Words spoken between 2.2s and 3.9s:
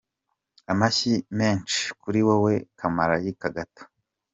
wowe kamalayika gato.